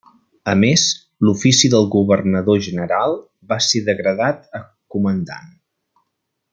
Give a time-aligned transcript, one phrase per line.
[0.51, 0.85] A més,
[1.27, 3.13] l'ofici del governador-general
[3.53, 5.57] va ser degradat a comandant.